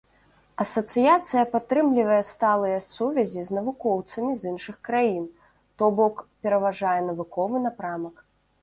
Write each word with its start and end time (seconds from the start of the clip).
Асацыяцыя 0.63 1.43
падтрымлівае 1.55 2.17
сталыя 2.31 2.79
сувязі 2.87 3.45
з 3.51 3.59
навукоўцамі 3.59 4.33
з 4.41 4.55
іншых 4.55 4.75
краін, 4.91 5.21
то 5.79 5.83
бок 6.03 6.15
пераважае 6.45 7.01
навуковы 7.13 7.65
напрамак. 7.71 8.15